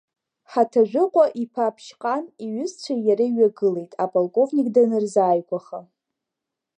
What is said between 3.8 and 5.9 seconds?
аполковник данырзааигәаха.